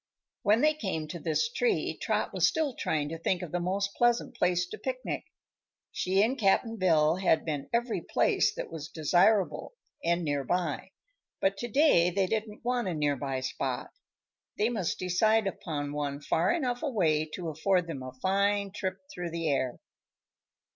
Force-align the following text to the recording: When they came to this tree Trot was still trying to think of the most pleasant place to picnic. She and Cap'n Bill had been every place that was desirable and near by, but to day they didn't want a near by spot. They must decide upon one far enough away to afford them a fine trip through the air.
When 0.41 0.61
they 0.61 0.73
came 0.73 1.07
to 1.09 1.19
this 1.19 1.47
tree 1.47 1.95
Trot 2.01 2.33
was 2.33 2.47
still 2.47 2.73
trying 2.73 3.09
to 3.09 3.19
think 3.19 3.43
of 3.43 3.51
the 3.51 3.59
most 3.59 3.93
pleasant 3.93 4.35
place 4.35 4.65
to 4.69 4.79
picnic. 4.79 5.25
She 5.91 6.23
and 6.23 6.39
Cap'n 6.39 6.77
Bill 6.77 7.17
had 7.17 7.45
been 7.45 7.69
every 7.71 8.01
place 8.01 8.51
that 8.55 8.71
was 8.71 8.87
desirable 8.89 9.75
and 10.03 10.23
near 10.23 10.43
by, 10.43 10.89
but 11.39 11.55
to 11.57 11.67
day 11.67 12.09
they 12.09 12.25
didn't 12.25 12.65
want 12.65 12.87
a 12.87 12.95
near 12.95 13.15
by 13.15 13.41
spot. 13.41 13.91
They 14.57 14.69
must 14.69 14.97
decide 14.97 15.45
upon 15.45 15.93
one 15.93 16.19
far 16.19 16.51
enough 16.51 16.81
away 16.81 17.25
to 17.35 17.49
afford 17.49 17.85
them 17.85 18.01
a 18.01 18.11
fine 18.11 18.71
trip 18.71 18.97
through 19.13 19.29
the 19.29 19.49
air. 19.49 19.77